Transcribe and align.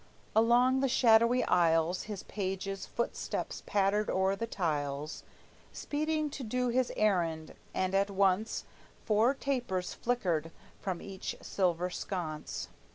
Along 0.35 0.79
the 0.79 0.89
shadowy 0.89 1.43
aisles 1.43 2.05
His 2.09 2.23
pages' 2.23 2.87
footsteps 2.87 3.61
pattered 3.67 4.09
o'er 4.09 4.35
the 4.35 4.47
tiles, 4.47 5.21
Speeding 5.73 6.31
to 6.31 6.43
do 6.43 6.69
his 6.69 6.91
errand, 6.97 7.53
and 7.71 7.93
at 7.93 8.09
once 8.09 8.63
Four 9.05 9.35
tapers 9.35 9.93
flickered 9.93 10.49
from 10.81 11.03
each 11.03 11.35
silver 11.41 11.91
sconce. 11.91 12.67